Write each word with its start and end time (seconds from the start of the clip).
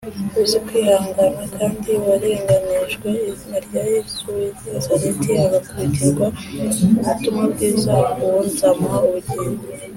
Uzi 0.41 0.57
kwihangana 0.65 1.43
kandi 1.57 1.89
warenganirijwe 2.05 3.09
izina 3.31 3.57
rya 3.65 3.83
Yesu 3.93 4.21
w’I 4.35 4.47
Nazareti 4.65 5.31
agakubitirwa 5.45 6.25
ubutumwa 6.97 7.43
bwiza 7.51 7.93
uwo 8.23 8.39
nzamuha 8.49 8.97
ubugingo. 9.07 9.63